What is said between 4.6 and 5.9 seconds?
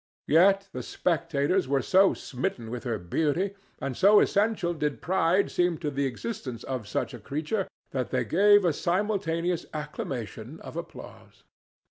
did pride seem